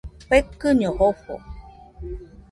Fekɨño 0.27 0.89
jofo. 0.97 1.33